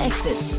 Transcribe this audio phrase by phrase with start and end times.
[0.00, 0.58] Exits.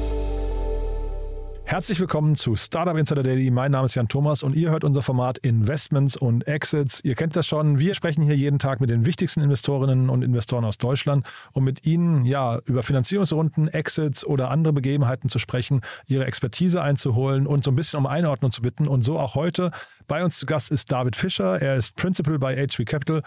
[1.64, 3.50] Herzlich willkommen zu Startup Insider Daily.
[3.50, 7.04] Mein Name ist Jan Thomas und ihr hört unser Format Investments und Exits.
[7.04, 7.80] Ihr kennt das schon.
[7.80, 11.88] Wir sprechen hier jeden Tag mit den wichtigsten Investorinnen und Investoren aus Deutschland, um mit
[11.88, 17.72] ihnen ja über Finanzierungsrunden, Exits oder andere Begebenheiten zu sprechen, ihre Expertise einzuholen und so
[17.72, 18.88] ein bisschen um Einordnung zu bitten.
[18.88, 19.72] Und so auch heute.
[20.08, 21.60] Bei uns zu Gast ist David Fischer.
[21.60, 23.24] Er ist Principal bei HV Capital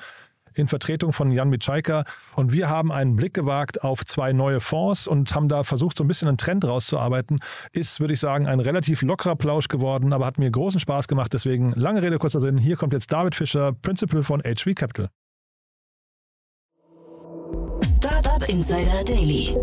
[0.55, 2.05] in Vertretung von Jan Mitschaiker.
[2.37, 6.05] Und wir haben einen Blick gewagt auf zwei neue Fonds und haben da versucht, so
[6.05, 7.41] ein bisschen einen Trend rauszuarbeiten.
[7.73, 11.33] Ist, würde ich sagen, ein relativ lockerer Plausch geworden, aber hat mir großen Spaß gemacht.
[11.33, 12.59] Deswegen lange Rede, kurzer Sinn.
[12.59, 15.09] Hier kommt jetzt David Fischer, Principal von HV Capital.
[17.83, 19.57] Startup Insider Daily.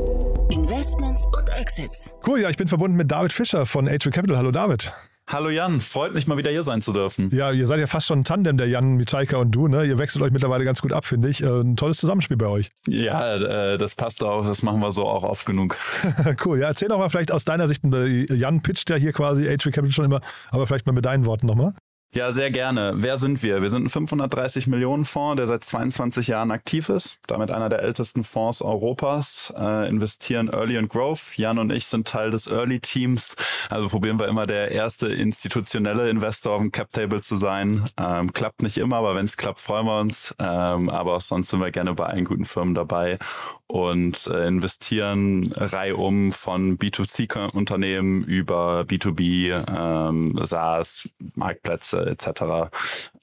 [0.49, 2.13] Investments und Exits.
[2.25, 4.37] Cool, ja, ich bin verbunden mit David Fischer von HV Capital.
[4.37, 4.91] Hallo David.
[5.31, 7.29] Hallo Jan, freut mich mal wieder hier sein zu dürfen.
[7.33, 9.85] Ja, ihr seid ja fast schon ein Tandem, der Jan Mitschaiker und du, ne?
[9.85, 11.41] Ihr wechselt euch mittlerweile ganz gut ab, finde ich.
[11.41, 12.69] Äh, ein tolles Zusammenspiel bei euch.
[12.85, 15.77] Ja, äh, das passt auch, das machen wir so auch oft genug.
[16.45, 19.45] cool, ja, erzähl doch mal vielleicht aus deiner Sicht, äh, Jan pitcht ja hier quasi
[19.45, 21.75] HV Capital schon immer, aber vielleicht mal mit deinen Worten nochmal.
[22.13, 22.91] Ja, sehr gerne.
[22.95, 23.61] Wer sind wir?
[23.61, 27.19] Wir sind ein 530 Millionen Fonds, der seit 22 Jahren aktiv ist.
[27.27, 29.53] Damit einer der ältesten Fonds Europas.
[29.57, 31.37] Äh, investieren Early and Growth.
[31.37, 33.37] Jan und ich sind Teil des Early Teams.
[33.69, 37.87] Also probieren wir immer der erste institutionelle Investor auf dem Cap Table zu sein.
[37.97, 40.35] Ähm, klappt nicht immer, aber wenn es klappt, freuen wir uns.
[40.37, 43.19] Ähm, aber auch sonst sind wir gerne bei allen guten Firmen dabei
[43.67, 52.71] und äh, investieren reihum von B2C-Unternehmen über B2B, ähm, SaaS, Marktplätze etc.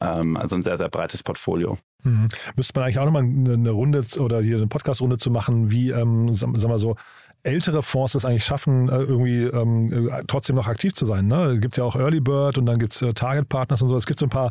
[0.00, 1.78] Ähm, also ein sehr, sehr breites Portfolio.
[2.04, 2.28] Mhm.
[2.56, 6.32] Müsste man eigentlich auch nochmal eine Runde oder hier eine Podcast-Runde zu machen, wie, ähm,
[6.34, 6.96] sagen wir so,
[7.42, 11.26] ältere Fonds es eigentlich schaffen, äh, irgendwie ähm, äh, trotzdem noch aktiv zu sein.
[11.26, 11.58] Ne?
[11.60, 13.96] Gibt ja auch Early Bird und dann gibt es äh, Target Partners und so.
[13.96, 14.50] Es gibt so ein paar,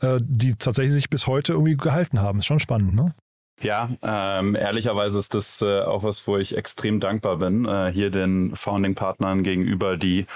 [0.00, 2.40] äh, die tatsächlich sich bis heute irgendwie gehalten haben.
[2.40, 3.14] Ist schon spannend, ne?
[3.62, 8.10] Ja, ähm, ehrlicherweise ist das äh, auch was, wo ich extrem dankbar bin, äh, hier
[8.10, 10.26] den Founding-Partnern gegenüber, die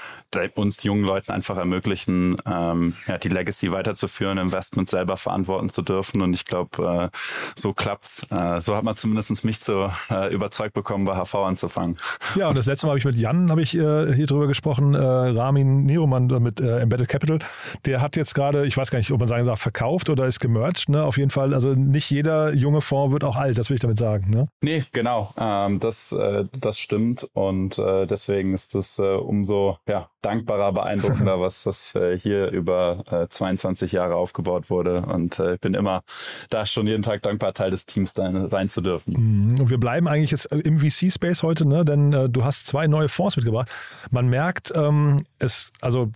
[0.55, 6.21] uns jungen Leuten einfach ermöglichen, ähm, ja, die Legacy weiterzuführen, Investment selber verantworten zu dürfen.
[6.21, 7.17] Und ich glaube, äh,
[7.55, 8.25] so klappt's.
[8.31, 11.97] Äh, so hat man zumindest mich so äh, überzeugt bekommen, bei HV anzufangen.
[12.35, 14.93] Ja, und das letzte Mal habe ich mit Jan habe ich äh, hier drüber gesprochen,
[14.93, 17.39] äh, Ramin Niroman mit äh, Embedded Capital.
[17.85, 20.39] Der hat jetzt gerade, ich weiß gar nicht, ob man sagen darf, verkauft oder ist
[20.39, 20.89] gemerged.
[20.89, 21.03] Ne?
[21.03, 23.97] Auf jeden Fall, also nicht jeder junge Fonds wird auch alt, das will ich damit
[23.97, 24.29] sagen.
[24.29, 24.47] Ne?
[24.61, 25.33] Nee, genau.
[25.37, 27.27] Ähm, das, äh, das stimmt.
[27.33, 33.03] Und äh, deswegen ist es äh, umso ja, dankbarer, beeindruckender, was das äh, hier über
[33.09, 35.01] äh, 22 Jahre aufgebaut wurde.
[35.01, 36.03] Und äh, ich bin immer
[36.49, 39.13] da schon jeden Tag dankbar, Teil des Teams sein zu dürfen.
[39.13, 39.59] Mhm.
[39.59, 41.85] Und wir bleiben eigentlich jetzt im VC-Space heute, ne?
[41.85, 43.69] denn äh, du hast zwei neue Fonds mitgebracht.
[44.11, 46.11] Man merkt, ähm, es, also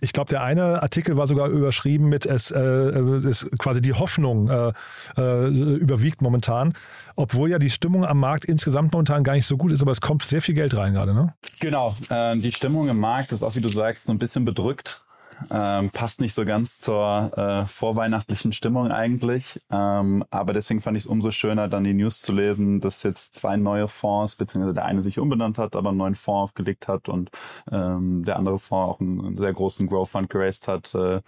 [0.00, 4.48] ich glaube, der eine Artikel war sogar überschrieben mit es äh, ist quasi die Hoffnung
[4.48, 4.72] äh,
[5.16, 6.72] äh, überwiegt momentan,
[7.16, 10.00] obwohl ja die Stimmung am Markt insgesamt momentan gar nicht so gut ist, aber es
[10.00, 11.34] kommt sehr viel Geld rein gerade, ne?
[11.60, 15.02] Genau, äh, die Stimmung im Markt ist auch, wie du sagst, so ein bisschen bedrückt.
[15.50, 19.60] Ähm, passt nicht so ganz zur äh, vorweihnachtlichen Stimmung eigentlich.
[19.70, 23.34] Ähm, aber deswegen fand ich es umso schöner, dann die News zu lesen, dass jetzt
[23.34, 27.08] zwei neue Fonds, beziehungsweise der eine sich umbenannt hat, aber einen neuen Fonds aufgelegt hat
[27.08, 27.30] und
[27.70, 30.94] ähm, der andere Fonds auch einen, einen sehr großen Growth Fund geraced hat.
[30.94, 31.20] Äh,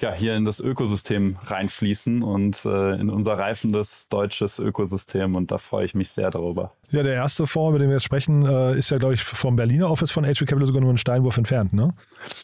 [0.00, 5.58] ja, hier in das Ökosystem reinfließen und äh, in unser reifendes deutsches Ökosystem und da
[5.58, 6.72] freue ich mich sehr darüber.
[6.90, 9.56] Ja, der erste Fonds, über den wir jetzt sprechen, äh, ist ja, glaube ich, vom
[9.56, 11.94] Berliner Office von HV Capital sogar nur einen Steinwurf entfernt, ne?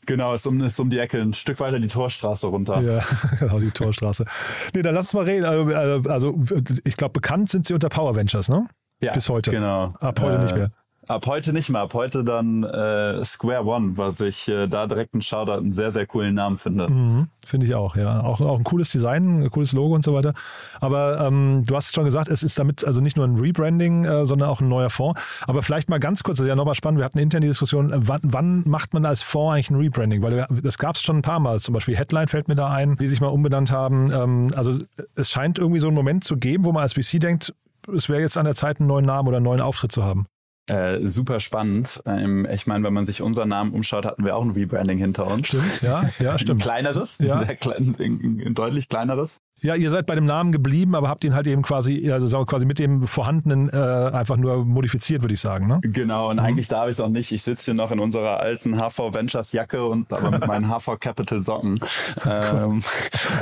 [0.05, 2.81] Genau, ist um, ist um die Ecke, ein Stück weiter die Torstraße runter.
[2.81, 3.05] Ja,
[3.39, 4.25] genau, die Torstraße.
[4.75, 5.45] nee, dann lass uns mal reden.
[5.45, 6.39] Also, äh, also
[6.83, 8.67] ich glaube, bekannt sind sie unter Power Ventures, ne?
[9.01, 9.51] Ja, Bis heute.
[9.51, 9.95] Genau.
[10.01, 10.71] Ab heute äh, nicht mehr.
[11.07, 15.13] Ab heute nicht mehr, ab heute dann äh, Square One, was ich äh, da direkt
[15.13, 16.89] einen Shoutout einen sehr, sehr coolen Namen finde.
[16.89, 18.23] Mhm, finde ich auch, ja.
[18.23, 20.33] Auch, auch ein cooles Design, ein cooles Logo und so weiter.
[20.81, 24.25] Aber ähm, du hast schon gesagt, es ist damit also nicht nur ein Rebranding, äh,
[24.25, 25.21] sondern auch ein neuer Fonds.
[25.47, 27.93] Aber vielleicht mal ganz kurz, das ist ja nochmal spannend, wir hatten intern die Diskussion,
[27.95, 30.23] wann, wann macht man als Fonds eigentlich ein Rebranding?
[30.23, 32.97] Weil das gab es schon ein paar Mal, zum Beispiel Headline fällt mir da ein,
[32.97, 34.11] die sich mal umbenannt haben.
[34.11, 34.83] Ähm, also
[35.17, 37.55] es scheint irgendwie so einen Moment zu geben, wo man als VC denkt,
[37.95, 40.27] es wäre jetzt an der Zeit, einen neuen Namen oder einen neuen Auftritt zu haben.
[40.67, 42.03] Äh, super spannend.
[42.07, 45.27] Ähm, ich meine, wenn man sich unseren Namen umschaut, hatten wir auch ein Rebranding hinter
[45.27, 45.49] uns.
[45.49, 46.63] Stimmt, ja, ja, stimmt.
[46.63, 47.45] Ein kleineres, ja.
[47.45, 49.43] Sehr klein, ein deutlich kleineres.
[49.61, 52.67] Ja, ihr seid bei dem Namen geblieben, aber habt ihn halt eben quasi, also quasi
[52.67, 55.67] mit dem vorhandenen äh, einfach nur modifiziert, würde ich sagen.
[55.67, 55.81] Ne?
[55.83, 56.43] Genau, und mhm.
[56.43, 57.33] eigentlich darf ich es auch nicht.
[57.33, 61.01] Ich sitze hier noch in unserer alten HV Ventures Jacke und aber mit meinen HV
[61.01, 61.81] Capital Socken.
[62.31, 62.83] ähm,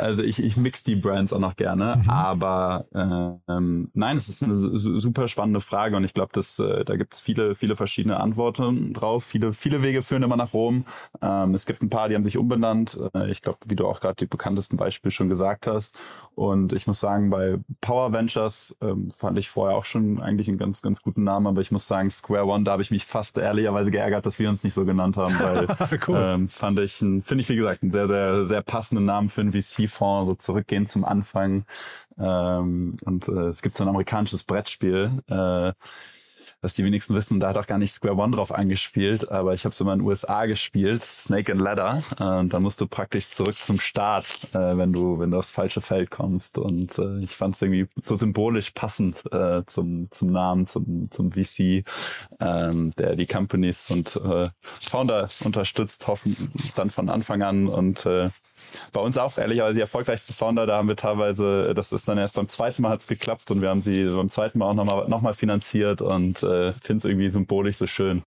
[0.01, 2.01] also ich, ich mix die Brands auch noch gerne.
[2.03, 2.11] Mhm.
[2.11, 6.97] Aber ähm, nein, es ist eine super spannende Frage und ich glaube, dass äh, da
[6.97, 9.25] gibt es viele, viele verschiedene Antworten drauf.
[9.25, 10.85] Viele, viele Wege führen immer nach Rom.
[11.21, 12.99] Ähm, es gibt ein paar, die haben sich umbenannt.
[13.15, 15.99] Äh, ich glaube, wie du auch gerade die bekanntesten Beispiele schon gesagt hast.
[16.35, 20.57] Und ich muss sagen, bei Power Ventures ähm, fand ich vorher auch schon eigentlich einen
[20.57, 23.37] ganz, ganz guten Namen, aber ich muss sagen, Square One, da habe ich mich fast
[23.37, 25.67] ehrlicherweise geärgert, dass wir uns nicht so genannt haben, weil
[26.09, 26.17] cool.
[26.19, 29.53] ähm, fand ich, finde ich wie gesagt, einen sehr, sehr, sehr passenden Namen für einen
[29.53, 31.67] VC-Fonds, so zurückgehen zum Anfang.
[32.19, 35.73] Ähm, und äh, es gibt so ein amerikanisches Brettspiel, äh,
[36.63, 39.65] was die wenigsten wissen, da hat auch gar nicht Square One drauf angespielt, aber ich
[39.65, 42.03] habe es immer in den USA gespielt, Snake and Ladder.
[42.19, 45.51] Äh, und dann musst du praktisch zurück zum Start, äh, wenn du, wenn du aufs
[45.51, 46.59] falsche Feld kommst.
[46.59, 51.33] Und äh, ich fand es irgendwie so symbolisch passend äh, zum, zum Namen, zum, zum
[51.33, 51.85] VC,
[52.41, 56.37] ähm, der die Companies und äh, Founder unterstützt, hoffen
[56.77, 58.31] dann von Anfang an und äh,
[58.93, 62.35] bei uns auch ehrlicherweise die erfolgreichsten Founder, da haben wir teilweise, das ist dann erst
[62.35, 65.21] beim zweiten Mal hat's geklappt und wir haben sie beim zweiten Mal auch nochmal noch
[65.21, 68.23] mal finanziert und äh, finde es irgendwie symbolisch so schön.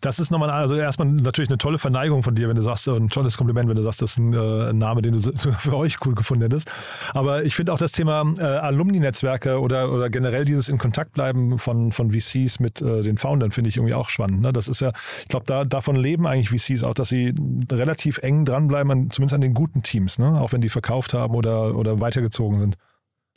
[0.00, 3.08] Das ist nochmal, also erstmal natürlich eine tolle Verneigung von dir, wenn du sagst, ein
[3.08, 6.14] tolles Kompliment, wenn du sagst, das ist ein, äh, Name, den du für euch cool
[6.14, 6.70] gefunden hättest.
[7.14, 11.58] Aber ich finde auch das Thema äh, Alumni-Netzwerke oder, oder generell dieses in Kontakt bleiben
[11.58, 14.42] von, von VCs mit äh, den Foundern finde ich irgendwie auch spannend.
[14.42, 14.52] Ne?
[14.52, 14.92] Das ist ja,
[15.22, 17.34] ich glaube, da, davon leben eigentlich VCs auch, dass sie
[17.70, 20.40] relativ eng dranbleiben, an, zumindest an den guten Teams, ne?
[20.40, 22.76] auch wenn die verkauft haben oder, oder weitergezogen sind.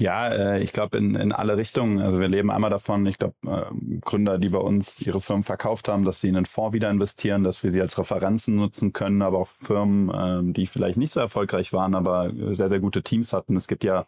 [0.01, 1.99] Ja, äh, ich glaube in, in alle Richtungen.
[1.99, 5.89] Also wir leben einmal davon, ich glaube, äh, Gründer, die bei uns ihre Firmen verkauft
[5.89, 9.21] haben, dass sie in einen Fonds wieder investieren, dass wir sie als Referenzen nutzen können,
[9.21, 10.09] aber auch Firmen,
[10.49, 13.57] äh, die vielleicht nicht so erfolgreich waren, aber sehr, sehr gute Teams hatten.
[13.57, 14.05] Es gibt ja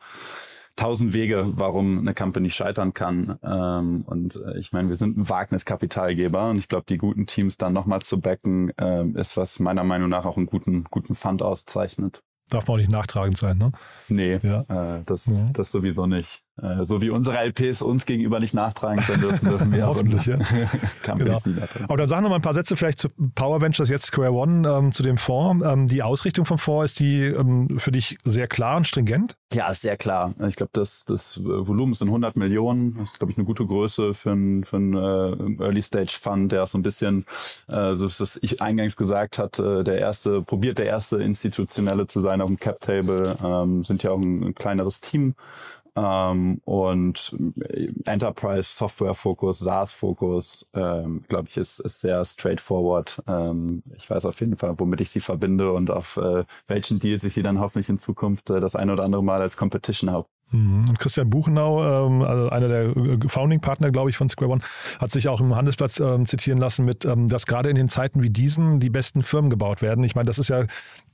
[0.77, 3.37] tausend Wege, warum eine Company scheitern kann.
[3.43, 7.57] Ähm, und äh, ich meine, wir sind ein Wagniskapitalgeber und ich glaube, die guten Teams
[7.57, 11.41] dann nochmal zu backen, äh, ist, was meiner Meinung nach auch einen guten, guten Fund
[11.41, 12.23] auszeichnet
[12.53, 13.71] darf man auch nicht nachtragend sein, ne?
[14.07, 14.61] Nee, ja.
[14.97, 15.45] äh, das, ja.
[15.53, 16.43] das sowieso nicht.
[16.61, 20.37] Äh, so wie unsere LPs uns gegenüber nicht nachtragen können, dürfen, dürfen wir Hoffentlich, ja.
[21.17, 21.39] genau.
[21.83, 24.69] Aber dann sagen wir mal ein paar Sätze vielleicht zu Power Ventures, jetzt Square One,
[24.69, 25.65] ähm, zu dem Fonds.
[25.65, 29.37] Ähm, die Ausrichtung vom Fonds, ist die ähm, für dich sehr klar und stringent?
[29.53, 30.33] Ja, ist sehr klar.
[30.47, 32.95] Ich glaube, das, das Volumen sind 100 Millionen.
[32.97, 36.77] Das ist, glaube ich, eine gute Größe für einen für ein, äh, Early-Stage-Fund, der so
[36.77, 37.25] ein bisschen,
[37.67, 42.41] äh, so das ich eingangs gesagt hatte, der erste, probiert der erste institutionelle zu sein
[42.41, 45.35] auf dem Cap-Table, ähm, sind ja auch ein, ein kleineres Team
[45.95, 47.35] ähm, und
[48.05, 53.21] Enterprise Software Fokus, SaaS Fokus, ähm, glaube ich, ist, ist sehr straightforward.
[53.27, 57.23] Ähm, ich weiß auf jeden Fall, womit ich sie verbinde und auf äh, welchen Deals
[57.23, 60.27] ich sie dann hoffentlich in Zukunft äh, das eine oder andere Mal als Competition habe.
[60.51, 60.89] Mhm.
[60.89, 64.61] Und Christian Buchenau, ähm, also einer der äh, Founding-Partner, glaube ich, von Square One,
[64.99, 68.21] hat sich auch im Handelsblatt ähm, zitieren lassen mit, ähm, dass gerade in den Zeiten
[68.21, 70.03] wie diesen die besten Firmen gebaut werden.
[70.03, 70.65] Ich meine, das ist ja,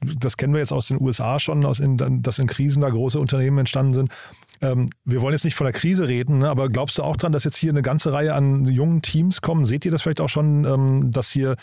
[0.02, 3.20] das kennen wir jetzt aus den USA schon, aus in, dass in Krisen da große
[3.20, 4.10] Unternehmen entstanden sind.
[4.62, 7.32] Ähm, wir wollen jetzt nicht von der Krise reden, ne, aber glaubst du auch dran,
[7.32, 9.66] dass jetzt hier eine ganze Reihe an jungen Teams kommen?
[9.66, 11.56] Seht ihr das vielleicht auch schon, ähm, dass hier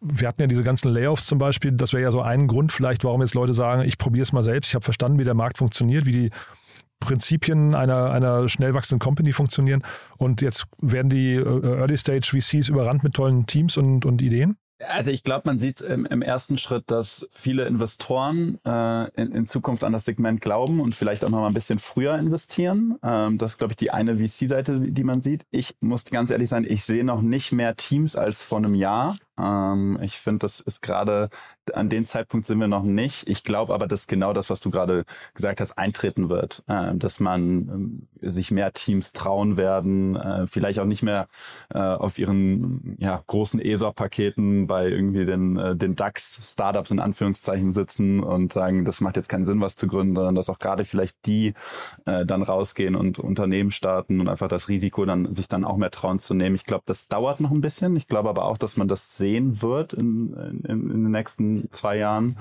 [0.00, 3.04] wir hatten ja diese ganzen Layoffs zum Beispiel, das wäre ja so ein Grund vielleicht,
[3.04, 5.58] warum jetzt Leute sagen, ich probiere es mal selbst, ich habe verstanden, wie der Markt
[5.58, 6.30] funktioniert, wie die
[7.00, 9.82] Prinzipien einer, einer schnell wachsenden Company funktionieren
[10.16, 14.56] und jetzt werden die äh, Early Stage VCs überrannt mit tollen Teams und, und Ideen?
[14.88, 19.46] Also ich glaube, man sieht im, im, ersten Schritt, dass viele Investoren äh, in, in,
[19.46, 22.96] Zukunft an das Segment glauben und vielleicht auch noch mal ein bisschen früher investieren.
[23.02, 25.44] Ähm, das ist, glaube ich, die eine VC-Seite, die man sieht.
[25.50, 29.16] Ich muss ganz ehrlich sein, ich sehe noch nicht mehr Teams als vor einem Jahr.
[29.38, 31.30] Ähm, ich finde, das ist gerade,
[31.72, 33.28] an dem Zeitpunkt sind wir noch nicht.
[33.28, 36.62] Ich glaube aber, dass genau das, was du gerade gesagt hast, eintreten wird.
[36.66, 41.28] Äh, dass man äh, sich mehr Teams trauen werden, äh, vielleicht auch nicht mehr
[41.72, 48.20] äh, auf ihren ja, großen ESOP-Paketen bei irgendwie den, äh, den DAX-Startups in Anführungszeichen sitzen
[48.20, 51.26] und sagen, das macht jetzt keinen Sinn, was zu gründen, sondern dass auch gerade vielleicht
[51.26, 51.54] die
[52.06, 55.90] äh, dann rausgehen und Unternehmen starten und einfach das Risiko dann sich dann auch mehr
[55.90, 56.56] trauen zu nehmen.
[56.56, 57.96] Ich glaube, das dauert noch ein bisschen.
[57.96, 61.96] Ich glaube aber auch, dass man das sehen wird in, in, in den nächsten zwei
[61.96, 62.36] Jahren.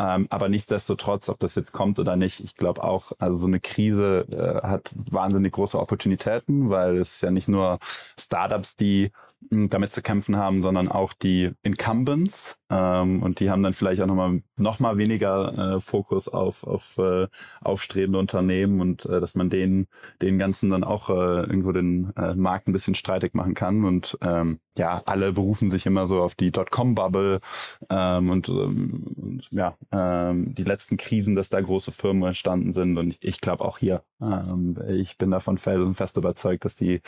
[0.00, 3.58] Ähm, aber nichtsdestotrotz, ob das jetzt kommt oder nicht, ich glaube auch, also so eine
[3.58, 7.80] Krise äh, hat wahnsinnig große Opportunitäten, weil es ja nicht nur
[8.16, 9.10] Startups, die
[9.50, 12.58] damit zu kämpfen haben, sondern auch die Incumbents.
[12.70, 16.98] Ähm, und die haben dann vielleicht auch nochmal noch mal weniger äh, Fokus auf, auf
[16.98, 17.28] äh,
[17.60, 19.86] aufstrebende Unternehmen und äh, dass man denen
[20.20, 23.84] den ganzen dann auch äh, irgendwo den äh, Markt ein bisschen streitig machen kann.
[23.84, 27.40] Und ähm, ja, alle berufen sich immer so auf die Dotcom-Bubble
[27.88, 32.98] ähm, und, ähm, und ja, ähm, die letzten Krisen, dass da große Firmen entstanden sind.
[32.98, 37.00] Und ich, glaube auch hier, ähm, ich bin davon felsenfest überzeugt, dass die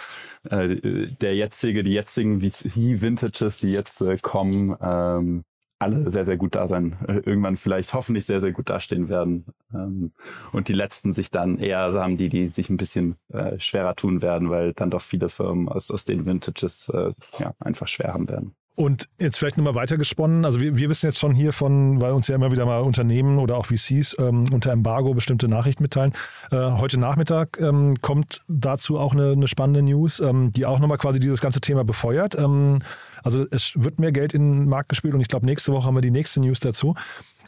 [0.48, 0.76] äh,
[1.20, 5.44] der jetzige, die jetzige jetzigen VC-Vintages, die jetzt äh, kommen, ähm,
[5.78, 9.46] alle sehr, sehr gut da sein, äh, irgendwann vielleicht hoffentlich sehr, sehr gut dastehen werden.
[9.72, 10.12] Ähm,
[10.52, 14.20] und die letzten sich dann eher haben, die, die sich ein bisschen äh, schwerer tun
[14.20, 18.28] werden, weil dann doch viele Firmen aus, aus den Vintages äh, ja, einfach schwer haben
[18.28, 18.54] werden.
[18.80, 20.46] Und jetzt vielleicht nochmal weitergesponnen.
[20.46, 23.38] Also wir, wir wissen jetzt schon hier von, weil uns ja immer wieder mal Unternehmen
[23.38, 26.14] oder auch VCs ähm, unter Embargo bestimmte Nachrichten mitteilen.
[26.50, 30.96] Äh, heute Nachmittag ähm, kommt dazu auch eine, eine spannende News, ähm, die auch nochmal
[30.96, 32.38] quasi dieses ganze Thema befeuert.
[32.38, 32.78] Ähm,
[33.22, 35.94] also es wird mehr Geld in den Markt gespielt und ich glaube, nächste Woche haben
[35.94, 36.94] wir die nächste News dazu.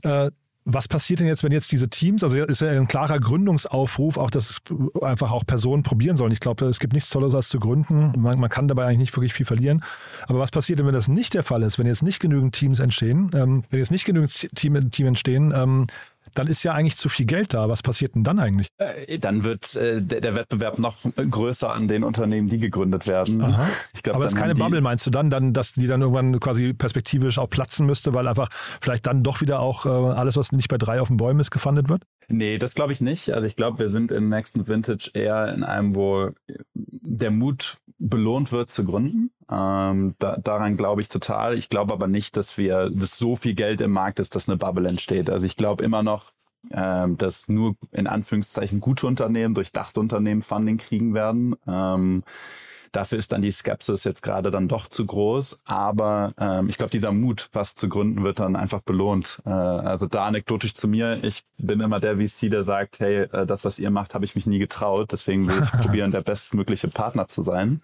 [0.02, 0.32] Äh,
[0.64, 4.30] was passiert denn jetzt, wenn jetzt diese Teams, also ist ja ein klarer Gründungsaufruf, auch
[4.30, 4.60] dass
[5.00, 6.30] einfach auch Personen probieren sollen.
[6.30, 8.12] Ich glaube, es gibt nichts Tolles als zu gründen.
[8.16, 9.82] Man, man, kann dabei eigentlich nicht wirklich viel verlieren.
[10.28, 12.78] Aber was passiert denn, wenn das nicht der Fall ist, wenn jetzt nicht genügend Teams
[12.78, 15.86] entstehen, ähm, wenn jetzt nicht genügend Team, Team entstehen, ähm,
[16.34, 17.68] dann ist ja eigentlich zu viel Geld da.
[17.68, 18.68] Was passiert denn dann eigentlich?
[18.78, 23.38] Äh, dann wird äh, der, der, Wettbewerb noch größer an den Unternehmen, die gegründet werden.
[24.02, 26.72] Glaub, Aber es ist keine Bubble, meinst du dann, dann, dass die dann irgendwann quasi
[26.72, 28.48] perspektivisch auch platzen müsste, weil einfach
[28.80, 31.50] vielleicht dann doch wieder auch äh, alles, was nicht bei drei auf den Bäumen ist,
[31.50, 32.02] gefundet wird?
[32.28, 33.30] Nee, das glaube ich nicht.
[33.30, 36.30] Also ich glaube, wir sind im nächsten Vintage eher in einem, wo
[36.74, 39.30] der Mut belohnt wird zu gründen.
[39.52, 41.58] Ähm, da, daran glaube ich total.
[41.58, 44.56] Ich glaube aber nicht, dass wir, dass so viel Geld im Markt ist, dass eine
[44.56, 45.28] Bubble entsteht.
[45.28, 46.32] Also ich glaube immer noch,
[46.72, 51.54] ähm, dass nur in Anführungszeichen gute Unternehmen, durchdachte Unternehmen Funding kriegen werden.
[51.66, 52.22] Ähm,
[52.92, 55.60] Dafür ist dann die Skepsis jetzt gerade dann doch zu groß.
[55.64, 59.42] Aber ähm, ich glaube, dieser Mut, was zu gründen, wird dann einfach belohnt.
[59.46, 63.46] Äh, also da anekdotisch zu mir, ich bin immer der VC, der sagt, hey, äh,
[63.46, 65.12] das, was ihr macht, habe ich mich nie getraut.
[65.12, 67.80] Deswegen will ich probieren, der bestmögliche Partner zu sein.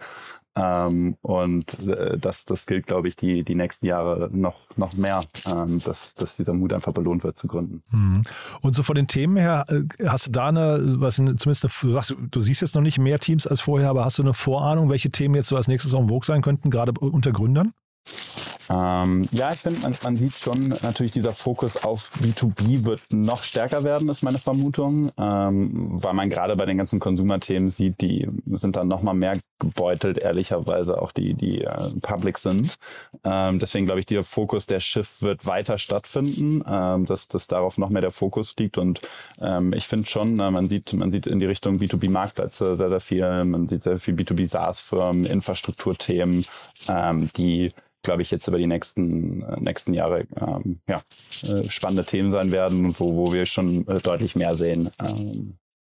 [0.58, 5.22] Ähm, und äh, das, das gilt, glaube ich, die, die nächsten Jahre noch, noch mehr,
[5.46, 7.82] ähm, dass, dass dieser Mut einfach belohnt wird zu gründen.
[7.90, 8.22] Mhm.
[8.60, 12.14] Und so von den Themen her, äh, hast du da eine, was zumindest eine, was,
[12.18, 15.10] du siehst jetzt noch nicht mehr Teams als vorher, aber hast du eine Vorahnung, welche
[15.10, 17.72] Themen jetzt so als nächstes en vogue sein könnten, gerade unter Gründern?
[18.70, 23.42] Ähm, ja, ich finde, man, man, sieht schon natürlich dieser Fokus auf B2B wird noch
[23.42, 28.28] stärker werden, ist meine Vermutung, ähm, weil man gerade bei den ganzen Consumer-Themen sieht, die
[28.52, 32.78] sind dann noch mal mehr gebeutelt, ehrlicherweise auch die, die äh, Public sind.
[33.24, 37.78] Ähm, deswegen glaube ich, der Fokus der Schiff wird weiter stattfinden, ähm, dass, dass darauf
[37.78, 38.78] noch mehr der Fokus liegt.
[38.78, 39.00] Und
[39.40, 43.00] ähm, ich finde schon, äh, man sieht, man sieht in die Richtung B2B-Marktplätze sehr, sehr
[43.00, 46.44] viel, man sieht sehr viel B2B-SaaS-Firmen, Infrastrukturthemen,
[46.88, 47.72] ähm, die
[48.02, 51.02] glaube ich, jetzt über die nächsten, äh, nächsten Jahre ähm, ja,
[51.42, 54.90] äh, spannende Themen sein werden, wo, wo wir schon äh, deutlich mehr sehen.
[55.00, 55.58] Ähm,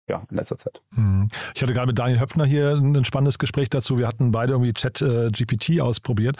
[0.09, 0.81] ja, in letzter Zeit.
[0.95, 1.29] Mhm.
[1.53, 3.99] Ich hatte gerade mit Daniel Höpfner hier ein spannendes Gespräch dazu.
[3.99, 6.39] Wir hatten beide irgendwie Chat-GPT äh, ausprobiert äh,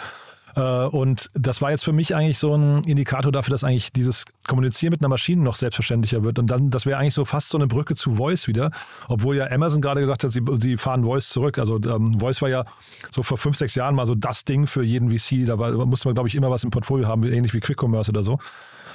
[0.58, 4.90] und das war jetzt für mich eigentlich so ein Indikator dafür, dass eigentlich dieses Kommunizieren
[4.92, 6.38] mit einer Maschine noch selbstverständlicher wird.
[6.38, 8.70] Und dann, das wäre eigentlich so fast so eine Brücke zu Voice wieder.
[9.08, 11.58] Obwohl ja Amazon gerade gesagt hat, sie, sie fahren Voice zurück.
[11.58, 12.64] Also ähm, Voice war ja
[13.12, 15.46] so vor fünf, sechs Jahren mal so das Ding für jeden VC.
[15.46, 18.10] Da war, musste man, glaube ich, immer was im Portfolio haben, ähnlich wie Quick Commerce
[18.10, 18.38] oder so.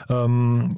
[0.10, 0.76] Ähm,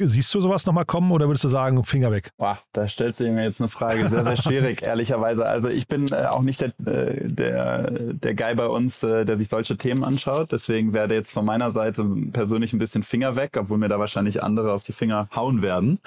[0.00, 2.30] Siehst du sowas nochmal kommen oder würdest du sagen, Finger weg?
[2.36, 5.46] Boah, da stellt sich mir jetzt eine Frage, sehr, sehr schwierig, ehrlicherweise.
[5.46, 9.36] Also ich bin äh, auch nicht der, äh, der, der Guy bei uns, äh, der
[9.36, 10.52] sich solche Themen anschaut.
[10.52, 14.42] Deswegen werde jetzt von meiner Seite persönlich ein bisschen Finger weg, obwohl mir da wahrscheinlich
[14.42, 15.98] andere auf die Finger hauen werden.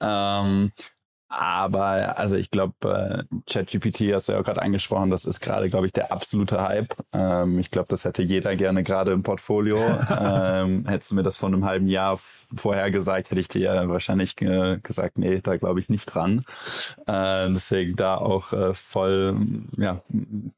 [0.00, 0.72] Ähm,
[1.28, 5.68] aber also ich glaube, äh, ChatGPT hast du ja auch gerade angesprochen, das ist gerade,
[5.68, 6.94] glaube ich, der absolute Hype.
[7.12, 9.76] Ähm, ich glaube, das hätte jeder gerne gerade im Portfolio.
[10.20, 12.18] ähm, hättest du mir das vor einem halben Jahr
[12.56, 16.44] vorher gesagt, hätte ich dir ja wahrscheinlich äh, gesagt, nee, da glaube ich nicht dran.
[17.06, 19.36] Äh, deswegen da auch äh, voll,
[19.76, 20.00] ja,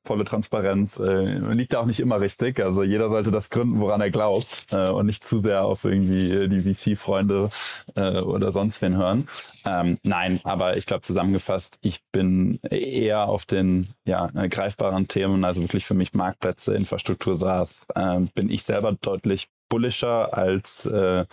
[0.05, 0.99] volle Transparenz.
[1.01, 2.61] Äh, liegt da auch nicht immer richtig.
[2.61, 6.49] Also jeder sollte das gründen, woran er glaubt äh, und nicht zu sehr auf irgendwie
[6.49, 7.51] die VC-Freunde
[7.97, 9.29] äh, oder sonst wen hören.
[9.67, 15.45] Ähm, nein, aber aber ich glaube zusammengefasst, ich bin eher auf den ja, greifbaren Themen,
[15.45, 21.25] also wirklich für mich Marktplätze, Infrastruktur SaaS, äh, bin ich selber deutlich bullischer als äh,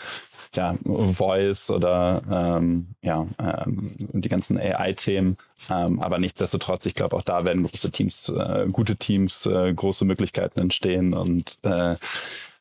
[0.56, 5.38] ja, Voice oder ähm, ja, ähm, die ganzen AI-Themen.
[5.70, 10.06] Ähm, aber nichtsdestotrotz, ich glaube, auch da werden große Teams, äh, gute Teams, äh, große
[10.06, 11.94] Möglichkeiten entstehen und äh,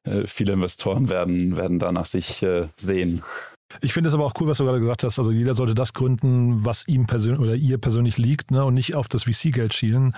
[0.04, 3.23] äh viele Investoren werden, werden danach sich äh, sehen.
[3.82, 5.18] Ich finde es aber auch cool, was du gerade gesagt hast.
[5.18, 8.64] Also jeder sollte das gründen, was ihm persönlich oder ihr persönlich liegt ne?
[8.64, 10.14] und nicht auf das VC-Geld schielen.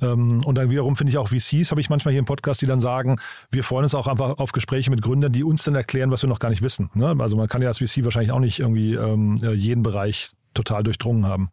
[0.00, 2.66] Ähm, und dann wiederum finde ich auch VCs, habe ich manchmal hier im Podcast, die
[2.66, 3.16] dann sagen,
[3.50, 6.28] wir freuen uns auch einfach auf Gespräche mit Gründern, die uns dann erklären, was wir
[6.28, 6.90] noch gar nicht wissen.
[6.94, 7.16] Ne?
[7.18, 11.26] Also man kann ja als VC wahrscheinlich auch nicht irgendwie ähm, jeden Bereich total durchdrungen
[11.26, 11.50] haben.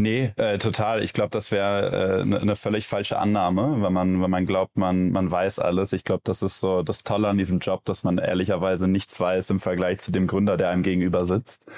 [0.00, 1.02] Nee, äh, total.
[1.04, 4.78] Ich glaube, das wäre eine äh, ne völlig falsche Annahme, wenn man, wenn man glaubt,
[4.78, 5.92] man, man weiß alles.
[5.92, 9.50] Ich glaube, das ist so das Tolle an diesem Job, dass man ehrlicherweise nichts weiß
[9.50, 11.70] im Vergleich zu dem Gründer, der einem gegenüber sitzt.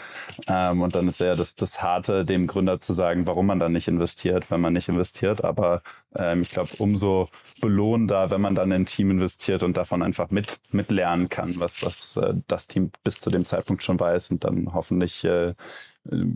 [0.46, 3.72] Ähm, und dann ist ja das, das Harte, dem Gründer zu sagen, warum man dann
[3.72, 5.42] nicht investiert, wenn man nicht investiert.
[5.42, 5.82] Aber
[6.14, 7.28] ähm, ich glaube, umso
[7.60, 11.84] belohnender, wenn man dann in ein Team investiert und davon einfach mit, mitlernen kann, was,
[11.84, 15.54] was äh, das Team bis zu dem Zeitpunkt schon weiß und dann hoffentlich äh,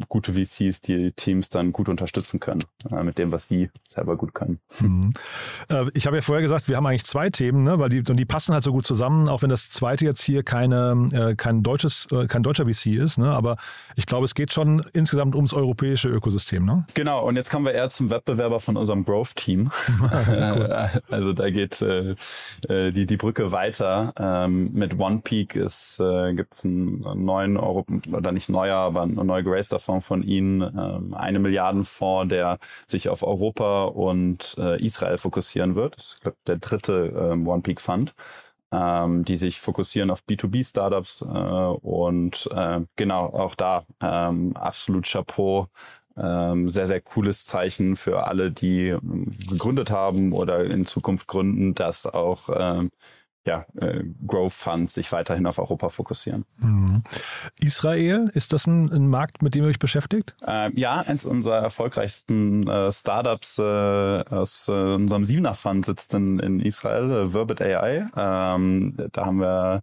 [0.08, 4.32] gute VCs, die Teams dann gut unterstützen können äh, mit dem, was sie selber gut
[4.32, 4.60] können.
[4.80, 5.12] Mhm.
[5.68, 7.78] Äh, ich habe ja vorher gesagt, wir haben eigentlich zwei Themen, ne?
[7.78, 10.44] weil die, und die passen halt so gut zusammen, auch wenn das zweite jetzt hier
[10.44, 13.18] keine, äh, kein, deutsches, äh, kein deutscher VC ist.
[13.18, 13.30] Ne?
[13.30, 13.56] Aber
[13.96, 16.64] ich glaube, es geht schon insgesamt ums europäische Ökosystem.
[16.64, 16.86] Ne?
[16.94, 19.70] Genau, und jetzt kommen wir eher zum Wettbewerber von unserem Growth-Team.
[21.10, 22.14] also da geht äh,
[22.68, 24.12] äh, die, die Brücke weiter.
[24.16, 29.42] Ähm, mit OnePeak äh, gibt es einen neuen Euro, oder nicht neuer, aber einen neu
[29.56, 35.18] geraceder Fonds von ihnen, ähm, eine Milliarden Fonds, der sich auf Europa und äh, Israel
[35.18, 35.96] fokussieren wird.
[35.96, 38.14] Das ist, glaube der dritte ähm, OnePeak Fund
[38.72, 45.68] ähm, die sich fokussieren auf B2B-Startups äh, und äh, genau auch da ähm, absolut Chapeau
[46.16, 51.74] ähm, sehr, sehr cooles Zeichen für alle, die ähm, gegründet haben oder in Zukunft gründen,
[51.74, 52.90] dass auch ähm,
[53.46, 56.44] ja, äh, Growth Funds sich weiterhin auf Europa fokussieren.
[56.58, 57.02] Mhm.
[57.60, 60.34] Israel, ist das ein, ein, Markt, mit dem ihr euch beschäftigt?
[60.46, 66.38] Ähm, ja, eins unserer erfolgreichsten äh, Startups äh, aus äh, unserem Siebener Fund sitzt in,
[66.40, 68.08] in Israel, äh, Verbit AI.
[68.16, 69.82] Ähm, da haben wir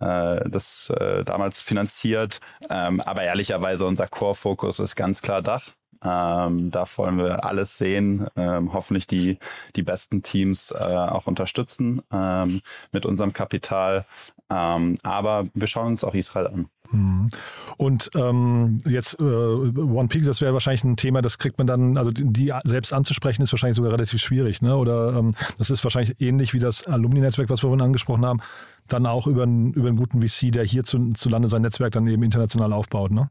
[0.00, 2.40] äh, das äh, damals finanziert.
[2.70, 5.74] Ähm, aber ehrlicherweise unser Core-Fokus ist ganz klar Dach.
[6.04, 9.38] Ähm, da wollen wir alles sehen, ähm, hoffentlich die,
[9.76, 14.04] die besten Teams äh, auch unterstützen ähm, mit unserem Kapital.
[14.50, 16.66] Ähm, aber wir schauen uns auch Israel an.
[16.90, 17.30] Mhm.
[17.76, 21.96] Und ähm, jetzt äh, One Peak, das wäre wahrscheinlich ein Thema, das kriegt man dann,
[21.96, 24.76] also die selbst anzusprechen, ist wahrscheinlich sogar relativ schwierig, ne?
[24.76, 28.40] Oder ähm, das ist wahrscheinlich ähnlich wie das Alumni-Netzwerk, was wir vorhin angesprochen haben,
[28.88, 31.92] dann auch über einen, über einen guten VC, der hier zu, zu Lande sein Netzwerk
[31.92, 33.30] dann eben international aufbaut, ne?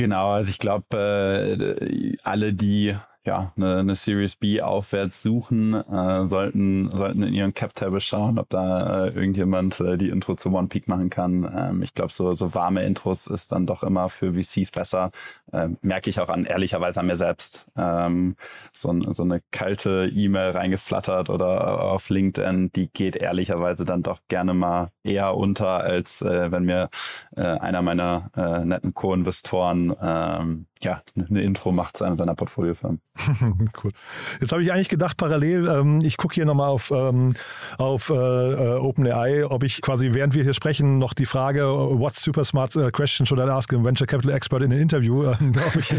[0.00, 6.26] Genau, also ich glaube, äh, alle, die ja, eine, eine Series B aufwärts suchen, äh,
[6.28, 10.68] sollten, sollten in ihren Cap-Table schauen, ob da äh, irgendjemand äh, die Intro zu One
[10.68, 11.50] Peak machen kann.
[11.54, 15.10] Ähm, ich glaube, so, so warme Intros ist dann doch immer für VCs besser.
[15.52, 17.66] Ähm, merke ich auch an, ehrlicherweise an mir selbst.
[17.76, 18.36] Ähm,
[18.72, 24.54] so, so eine kalte E-Mail reingeflattert oder auf LinkedIn, die geht ehrlicherweise dann doch gerne
[24.54, 26.88] mal eher unter, als äh, wenn mir
[27.36, 33.00] äh, einer meiner äh, netten Co-Investoren ähm, ja, eine Intro macht zu einem seiner Portfoliofirmen.
[33.84, 33.92] cool.
[34.40, 37.34] Jetzt habe ich eigentlich gedacht, parallel, ähm, ich gucke hier nochmal auf, ähm,
[37.78, 42.16] auf äh, äh, OpenAI, ob ich quasi, während wir hier sprechen, noch die Frage, what
[42.16, 45.36] super smart uh, question should I ask a venture capital expert in an interview, äh,
[45.66, 45.92] ob ich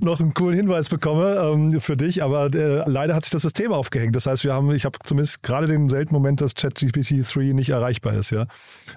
[0.00, 2.22] noch, einen coolen Hinweis bekomme ähm, für dich.
[2.22, 4.14] Aber äh, leider hat sich das System aufgehängt.
[4.16, 7.70] Das heißt, wir haben, ich habe zumindest gerade den seltenen Moment, dass ChatGPT 3 nicht
[7.70, 8.30] erreichbar ist.
[8.30, 8.46] Ja,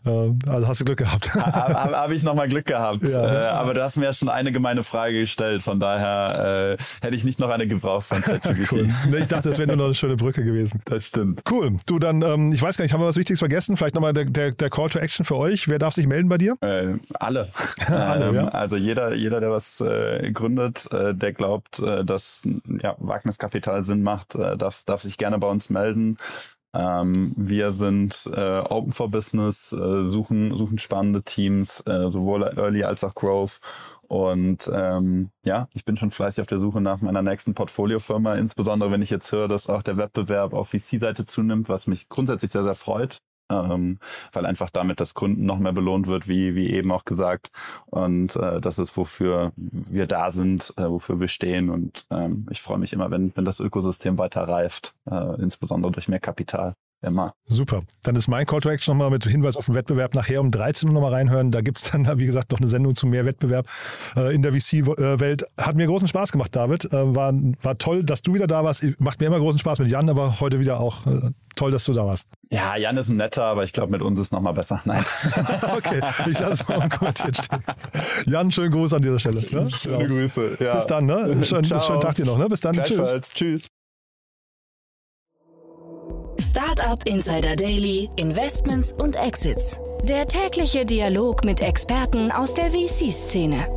[0.06, 1.34] äh, Also hast du Glück gehabt.
[1.36, 3.04] Habe hab ich nochmal Glück gehabt.
[3.04, 3.46] Ja.
[3.46, 5.64] Äh, aber du hast mir ja schon eine gemeine Frage gestellt.
[5.64, 8.72] Von daher äh, hätte ich nicht noch eine gebraucht von ChatGPT.
[8.72, 8.90] cool.
[9.20, 10.82] Ich dachte, das wäre nur noch eine schöne Brücke gewesen.
[10.86, 11.44] Das stimmt.
[11.50, 11.78] Cool.
[11.86, 13.78] Du, dann, ähm, ich weiß gar nicht, haben wir was Wichtiges vergessen?
[13.78, 15.68] Vielleicht nochmal der, der, der Call to Action für euch.
[15.68, 16.56] Wer darf sich melden bei dir?
[16.62, 17.50] Äh, alle.
[17.88, 18.48] alle ähm, ja.
[18.50, 22.48] Also jeder, jeder, der was äh, gründet, äh, der glaubt, äh, dass
[22.84, 26.18] ja, Wagniskapital Sinn macht, äh, darf, darf sich gerne bei uns melden.
[26.74, 32.84] Ähm, wir sind äh, Open for Business, äh, suchen, suchen spannende Teams, äh, sowohl Early
[32.84, 33.60] als auch Growth.
[34.08, 38.92] Und ähm, ja, ich bin schon fleißig auf der Suche nach meiner nächsten Portfoliofirma, insbesondere
[38.92, 42.64] wenn ich jetzt höre, dass auch der Wettbewerb auf VC-Seite zunimmt, was mich grundsätzlich sehr,
[42.64, 44.00] sehr freut ähm,
[44.32, 47.52] weil einfach damit das Gründen noch mehr belohnt wird, wie, wie eben auch gesagt.
[47.88, 51.70] Und äh, das ist, wofür wir da sind, äh, wofür wir stehen.
[51.70, 56.08] Und ähm, ich freue mich immer, wenn, wenn das Ökosystem weiter reift, äh, insbesondere durch
[56.08, 56.76] mehr Kapital.
[57.02, 57.34] Immer.
[57.46, 57.82] Super.
[58.02, 60.90] Dann ist mein Call to Action nochmal mit Hinweis auf den Wettbewerb nachher um 13
[60.90, 61.52] Uhr nochmal reinhören.
[61.52, 63.68] Da gibt es dann, wie gesagt, noch eine Sendung zu mehr Wettbewerb
[64.16, 65.46] äh, in der VC-Welt.
[65.60, 66.86] Hat mir großen Spaß gemacht, David.
[66.86, 68.84] Äh, war, war toll, dass du wieder da warst.
[69.00, 71.94] Macht mir immer großen Spaß mit Jan, aber heute wieder auch äh, toll, dass du
[71.94, 72.28] da warst.
[72.50, 74.82] Ja, Jan ist ein netter, aber ich glaube, mit uns ist nochmal besser.
[74.86, 75.04] Nein.
[75.78, 77.64] okay, ich lasse es mal unkommentiert stehen.
[78.26, 79.42] Jan, schönen Gruß an dieser Stelle.
[79.42, 79.70] Ne?
[79.70, 80.16] Schöne genau.
[80.16, 80.58] Grüße.
[80.62, 80.76] Ja.
[80.76, 81.46] Bis dann, ne?
[81.46, 82.48] Schön, schönen Tag dir noch, ne?
[82.48, 82.74] Bis dann.
[82.74, 83.22] Tschüss.
[83.22, 83.68] Tschüss.
[86.40, 89.80] Startup Insider Daily, Investments und Exits.
[90.04, 93.68] Der tägliche Dialog mit Experten aus der VC-Szene.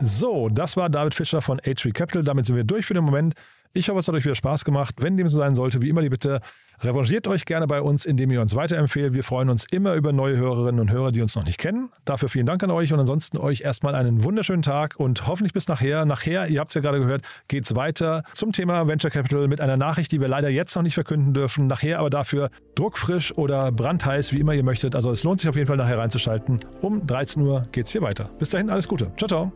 [0.00, 2.22] So, das war David Fischer von H3 Capital.
[2.22, 3.34] Damit sind wir durch für den Moment.
[3.74, 4.96] Ich hoffe, es hat euch wieder Spaß gemacht.
[4.98, 6.40] Wenn dem so sein sollte, wie immer die Bitte,
[6.82, 9.14] revanchiert euch gerne bei uns, indem ihr uns weiterempfehlt.
[9.14, 11.90] Wir freuen uns immer über neue Hörerinnen und Hörer, die uns noch nicht kennen.
[12.04, 15.68] Dafür vielen Dank an euch und ansonsten euch erstmal einen wunderschönen Tag und hoffentlich bis
[15.68, 16.04] nachher.
[16.04, 19.60] Nachher, ihr habt es ja gerade gehört, geht es weiter zum Thema Venture Capital mit
[19.60, 21.66] einer Nachricht, die wir leider jetzt noch nicht verkünden dürfen.
[21.66, 24.94] Nachher aber dafür druckfrisch oder brandheiß, wie immer ihr möchtet.
[24.94, 26.60] Also es lohnt sich auf jeden Fall nachher reinzuschalten.
[26.80, 28.30] Um 13 Uhr geht es hier weiter.
[28.38, 29.12] Bis dahin alles Gute.
[29.16, 29.52] Ciao, ciao.